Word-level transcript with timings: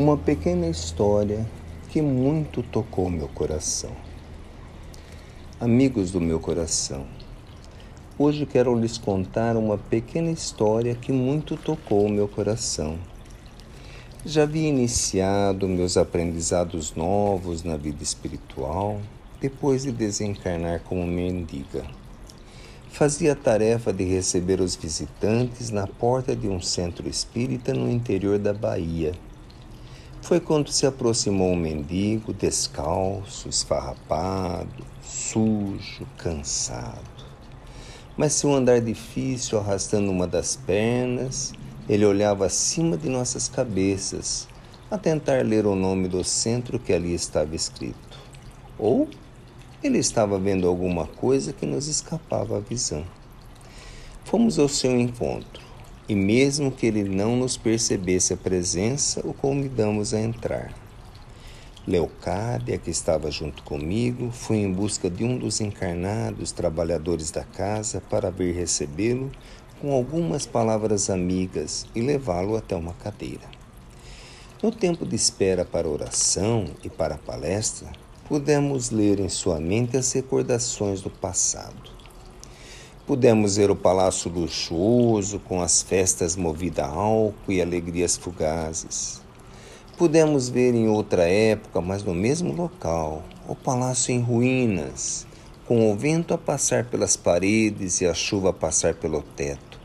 uma 0.00 0.16
pequena 0.16 0.66
história 0.66 1.46
que 1.90 2.00
muito 2.00 2.62
tocou 2.62 3.10
meu 3.10 3.28
coração. 3.28 3.90
Amigos 5.60 6.10
do 6.10 6.18
meu 6.18 6.40
coração, 6.40 7.06
hoje 8.18 8.46
quero 8.46 8.74
lhes 8.74 8.96
contar 8.96 9.58
uma 9.58 9.76
pequena 9.76 10.30
história 10.30 10.94
que 10.94 11.12
muito 11.12 11.54
tocou 11.54 12.08
meu 12.08 12.26
coração. 12.26 12.96
Já 14.24 14.44
havia 14.44 14.70
iniciado 14.70 15.68
meus 15.68 15.98
aprendizados 15.98 16.94
novos 16.94 17.62
na 17.62 17.76
vida 17.76 18.02
espiritual 18.02 19.02
depois 19.38 19.82
de 19.82 19.92
desencarnar 19.92 20.80
como 20.80 21.06
mendiga. 21.06 21.84
Fazia 22.88 23.32
a 23.32 23.36
tarefa 23.36 23.92
de 23.92 24.04
receber 24.04 24.62
os 24.62 24.74
visitantes 24.74 25.68
na 25.68 25.86
porta 25.86 26.34
de 26.34 26.48
um 26.48 26.58
centro 26.58 27.06
espírita 27.06 27.74
no 27.74 27.90
interior 27.90 28.38
da 28.38 28.54
Bahia 28.54 29.12
foi 30.22 30.38
quando 30.38 30.70
se 30.70 30.86
aproximou 30.86 31.52
um 31.52 31.56
mendigo 31.56 32.32
descalço, 32.32 33.48
esfarrapado, 33.48 34.84
sujo, 35.02 36.06
cansado. 36.16 37.00
Mas 38.16 38.34
seu 38.34 38.52
andar 38.54 38.80
difícil, 38.80 39.58
arrastando 39.58 40.10
uma 40.10 40.26
das 40.26 40.56
pernas, 40.56 41.52
ele 41.88 42.04
olhava 42.04 42.46
acima 42.46 42.96
de 42.96 43.08
nossas 43.08 43.48
cabeças, 43.48 44.46
a 44.90 44.98
tentar 44.98 45.44
ler 45.44 45.66
o 45.66 45.74
nome 45.74 46.06
do 46.06 46.22
centro 46.22 46.78
que 46.78 46.92
ali 46.92 47.14
estava 47.14 47.54
escrito. 47.56 48.18
Ou 48.78 49.08
ele 49.82 49.98
estava 49.98 50.38
vendo 50.38 50.68
alguma 50.68 51.06
coisa 51.06 51.52
que 51.52 51.64
nos 51.64 51.88
escapava 51.88 52.58
à 52.58 52.60
visão. 52.60 53.04
Fomos 54.24 54.58
ao 54.58 54.68
seu 54.68 54.98
encontro 54.98 55.59
e 56.10 56.14
mesmo 56.16 56.72
que 56.72 56.86
ele 56.86 57.04
não 57.04 57.36
nos 57.36 57.56
percebesse 57.56 58.32
a 58.32 58.36
presença, 58.36 59.20
o 59.24 59.32
convidamos 59.32 60.12
a 60.12 60.20
entrar. 60.20 60.74
Leocádia, 61.86 62.76
que 62.78 62.90
estava 62.90 63.30
junto 63.30 63.62
comigo, 63.62 64.32
foi 64.32 64.56
em 64.56 64.72
busca 64.72 65.08
de 65.08 65.22
um 65.22 65.38
dos 65.38 65.60
encarnados 65.60 66.50
trabalhadores 66.50 67.30
da 67.30 67.44
casa 67.44 68.02
para 68.10 68.28
vir 68.28 68.52
recebê-lo 68.52 69.30
com 69.80 69.92
algumas 69.92 70.46
palavras 70.46 71.08
amigas 71.08 71.86
e 71.94 72.00
levá-lo 72.00 72.56
até 72.56 72.74
uma 72.74 72.94
cadeira. 72.94 73.48
No 74.60 74.72
tempo 74.72 75.06
de 75.06 75.14
espera 75.14 75.64
para 75.64 75.88
oração 75.88 76.64
e 76.82 76.88
para 76.88 77.14
a 77.14 77.18
palestra, 77.18 77.86
pudemos 78.28 78.90
ler 78.90 79.20
em 79.20 79.28
sua 79.28 79.60
mente 79.60 79.96
as 79.96 80.10
recordações 80.10 81.02
do 81.02 81.08
passado 81.08 81.99
Pudemos 83.10 83.56
ver 83.56 83.72
o 83.72 83.74
palácio 83.74 84.30
luxuoso, 84.30 85.40
com 85.40 85.60
as 85.60 85.82
festas 85.82 86.36
movidas 86.36 86.84
a 86.84 86.88
álcool 86.88 87.50
e 87.50 87.60
alegrias 87.60 88.16
fugazes. 88.16 89.20
Pudemos 89.98 90.48
ver 90.48 90.76
em 90.76 90.86
outra 90.86 91.28
época, 91.28 91.80
mas 91.80 92.04
no 92.04 92.14
mesmo 92.14 92.52
local, 92.52 93.24
o 93.48 93.56
palácio 93.56 94.14
em 94.14 94.20
ruínas, 94.20 95.26
com 95.66 95.90
o 95.90 95.96
vento 95.96 96.32
a 96.32 96.38
passar 96.38 96.84
pelas 96.84 97.16
paredes 97.16 98.00
e 98.00 98.06
a 98.06 98.14
chuva 98.14 98.50
a 98.50 98.52
passar 98.52 98.94
pelo 98.94 99.22
teto. 99.22 99.80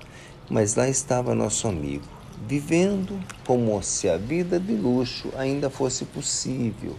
Mas 0.48 0.76
lá 0.76 0.88
estava 0.88 1.34
nosso 1.34 1.68
amigo, 1.68 2.06
vivendo 2.48 3.20
como 3.44 3.82
se 3.82 4.08
a 4.08 4.18
vida 4.18 4.60
de 4.60 4.74
luxo 4.74 5.32
ainda 5.36 5.68
fosse 5.72 6.06
possível, 6.06 6.96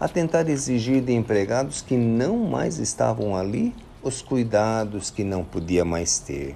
a 0.00 0.08
tentar 0.08 0.48
exigir 0.48 1.00
de 1.00 1.12
empregados 1.12 1.80
que 1.80 1.96
não 1.96 2.38
mais 2.38 2.80
estavam 2.80 3.36
ali 3.36 3.72
os 4.04 4.20
cuidados 4.20 5.10
que 5.10 5.24
não 5.24 5.42
podia 5.42 5.84
mais 5.84 6.18
ter. 6.18 6.54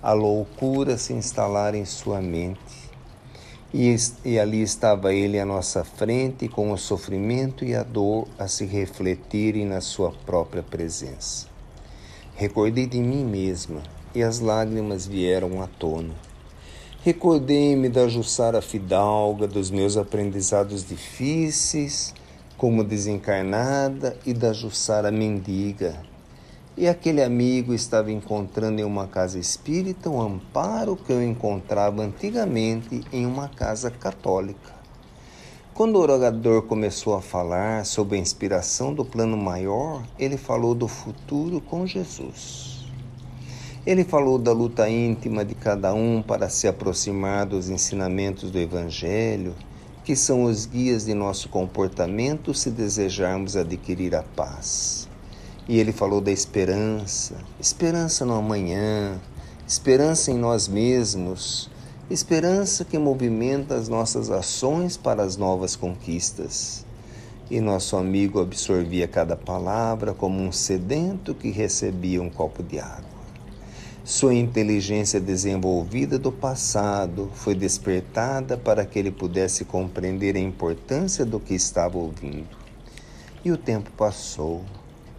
A 0.00 0.12
loucura 0.12 0.96
se 0.96 1.12
instalar 1.12 1.74
em 1.74 1.84
sua 1.84 2.20
mente. 2.20 2.84
E, 3.72 3.96
e 4.24 4.38
ali 4.38 4.62
estava 4.62 5.12
ele 5.12 5.40
à 5.40 5.44
nossa 5.44 5.82
frente, 5.82 6.46
com 6.46 6.70
o 6.70 6.78
sofrimento 6.78 7.64
e 7.64 7.74
a 7.74 7.82
dor 7.82 8.28
a 8.38 8.46
se 8.46 8.64
refletirem 8.64 9.66
na 9.66 9.80
sua 9.80 10.12
própria 10.24 10.62
presença. 10.62 11.48
Recordei 12.36 12.86
de 12.86 13.00
mim 13.00 13.24
mesma 13.24 13.82
e 14.14 14.22
as 14.22 14.38
lágrimas 14.38 15.06
vieram 15.06 15.60
à 15.60 15.66
tona. 15.66 16.14
Recordei-me 17.02 17.88
da 17.88 18.06
Jussara 18.06 18.62
Fidalga, 18.62 19.48
dos 19.48 19.70
meus 19.70 19.96
aprendizados 19.96 20.86
difíceis, 20.86 22.14
como 22.56 22.84
desencarnada, 22.84 24.16
e 24.24 24.32
da 24.32 24.52
Jussara 24.52 25.10
Mendiga, 25.10 26.00
e 26.76 26.88
aquele 26.88 27.22
amigo 27.22 27.72
estava 27.72 28.10
encontrando 28.10 28.80
em 28.80 28.84
uma 28.84 29.06
casa 29.06 29.38
espírita 29.38 30.10
o 30.10 30.20
amparo 30.20 30.96
que 30.96 31.12
eu 31.12 31.22
encontrava 31.22 32.02
antigamente 32.02 33.02
em 33.12 33.24
uma 33.24 33.48
casa 33.48 33.90
católica. 33.90 34.74
Quando 35.72 35.96
o 35.96 36.00
orador 36.00 36.62
começou 36.62 37.14
a 37.14 37.22
falar 37.22 37.84
sobre 37.84 38.16
a 38.16 38.20
inspiração 38.20 38.92
do 38.92 39.04
plano 39.04 39.36
maior, 39.36 40.02
ele 40.18 40.36
falou 40.36 40.74
do 40.74 40.88
futuro 40.88 41.60
com 41.60 41.86
Jesus. 41.86 42.86
Ele 43.86 44.02
falou 44.02 44.38
da 44.38 44.52
luta 44.52 44.88
íntima 44.88 45.44
de 45.44 45.54
cada 45.54 45.92
um 45.92 46.22
para 46.22 46.48
se 46.48 46.66
aproximar 46.66 47.46
dos 47.46 47.68
ensinamentos 47.68 48.50
do 48.50 48.58
Evangelho, 48.58 49.54
que 50.04 50.16
são 50.16 50.44
os 50.44 50.66
guias 50.66 51.04
de 51.04 51.14
nosso 51.14 51.48
comportamento 51.48 52.54
se 52.54 52.70
desejarmos 52.70 53.56
adquirir 53.56 54.14
a 54.14 54.22
paz. 54.22 55.08
E 55.66 55.78
ele 55.78 55.92
falou 55.92 56.20
da 56.20 56.30
esperança, 56.30 57.36
esperança 57.58 58.26
no 58.26 58.34
amanhã, 58.34 59.18
esperança 59.66 60.30
em 60.30 60.36
nós 60.36 60.68
mesmos, 60.68 61.70
esperança 62.10 62.84
que 62.84 62.98
movimenta 62.98 63.74
as 63.74 63.88
nossas 63.88 64.30
ações 64.30 64.98
para 64.98 65.22
as 65.22 65.38
novas 65.38 65.74
conquistas. 65.74 66.84
E 67.50 67.60
nosso 67.60 67.96
amigo 67.96 68.40
absorvia 68.40 69.08
cada 69.08 69.36
palavra 69.36 70.12
como 70.12 70.38
um 70.38 70.52
sedento 70.52 71.34
que 71.34 71.50
recebia 71.50 72.20
um 72.20 72.28
copo 72.28 72.62
de 72.62 72.78
água. 72.78 73.14
Sua 74.04 74.34
inteligência 74.34 75.18
desenvolvida 75.18 76.18
do 76.18 76.30
passado 76.30 77.30
foi 77.32 77.54
despertada 77.54 78.54
para 78.54 78.84
que 78.84 78.98
ele 78.98 79.10
pudesse 79.10 79.64
compreender 79.64 80.36
a 80.36 80.40
importância 80.40 81.24
do 81.24 81.40
que 81.40 81.54
estava 81.54 81.96
ouvindo. 81.96 82.54
E 83.42 83.50
o 83.50 83.56
tempo 83.56 83.90
passou. 83.92 84.62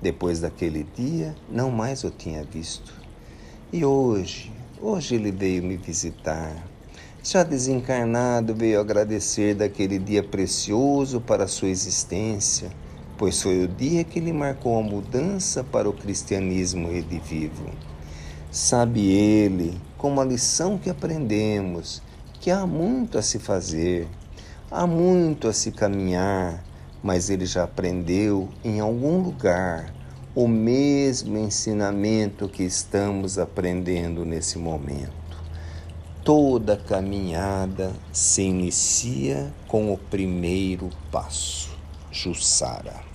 Depois 0.02 0.40
daquele 0.40 0.86
dia, 0.96 1.36
não 1.50 1.72
mais 1.72 2.04
o 2.04 2.10
tinha 2.10 2.44
visto. 2.44 2.94
E 3.72 3.84
hoje, 3.84 4.52
hoje 4.82 5.16
ele 5.16 5.32
veio 5.32 5.64
me 5.64 5.78
visitar. 5.78 6.56
Já 7.24 7.44
desencarnado, 7.44 8.54
veio 8.54 8.80
agradecer 8.80 9.56
daquele 9.56 9.98
dia 9.98 10.22
precioso 10.22 11.20
para 11.20 11.48
sua 11.48 11.70
existência, 11.70 12.70
pois 13.18 13.42
foi 13.42 13.64
o 13.64 13.68
dia 13.68 14.04
que 14.04 14.20
lhe 14.20 14.32
marcou 14.32 14.78
a 14.78 14.84
mudança 14.84 15.64
para 15.64 15.90
o 15.90 15.94
cristianismo 15.94 16.92
redivivo. 16.92 17.72
Sabe 18.52 19.12
ele, 19.12 19.82
com 19.98 20.20
a 20.20 20.24
lição 20.24 20.78
que 20.78 20.90
aprendemos, 20.90 22.02
que 22.40 22.52
há 22.52 22.66
muito 22.68 23.18
a 23.18 23.22
se 23.24 23.40
fazer, 23.40 24.08
há 24.70 24.86
muito 24.86 25.48
a 25.48 25.54
se 25.54 25.72
caminhar, 25.72 26.64
mas 27.06 27.30
ele 27.30 27.46
já 27.46 27.66
aprendeu 27.66 28.50
em 28.64 28.80
algum 28.80 29.22
lugar 29.22 29.94
o 30.34 30.48
mesmo 30.48 31.38
ensinamento 31.38 32.50
que 32.50 32.64
estamos 32.64 33.38
aprendendo 33.38 34.26
nesse 34.26 34.58
momento. 34.58 35.14
Toda 36.24 36.76
caminhada 36.76 37.94
se 38.12 38.42
inicia 38.42 39.54
com 39.68 39.94
o 39.94 39.98
primeiro 40.00 40.90
passo. 41.12 41.78
Jussara. 42.12 43.15